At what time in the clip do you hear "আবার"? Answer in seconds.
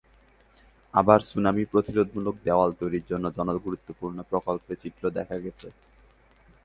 0.93-1.19